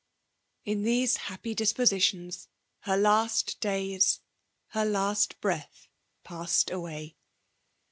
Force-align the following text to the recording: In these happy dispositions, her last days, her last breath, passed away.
In 0.65 0.81
these 0.81 1.17
happy 1.17 1.53
dispositions, 1.53 2.47
her 2.79 2.97
last 2.97 3.59
days, 3.59 4.21
her 4.69 4.83
last 4.83 5.39
breath, 5.41 5.89
passed 6.23 6.71
away. 6.71 7.17